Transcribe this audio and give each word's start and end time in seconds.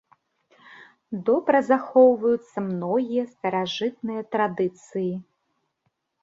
Добра 1.27 1.59
захоўваюцца 1.71 2.57
многія 2.69 3.27
старажытныя 3.35 4.21
традыцыі. 4.37 5.13